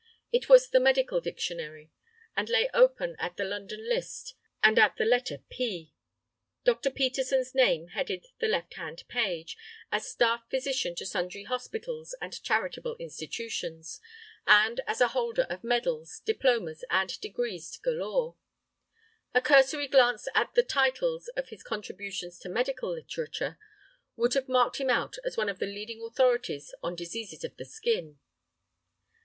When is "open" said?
2.73-3.15